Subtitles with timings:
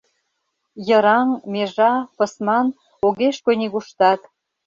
[0.87, 2.67] Йыраҥ, межа, пысман
[3.07, 4.21] огеш кой нигуштат.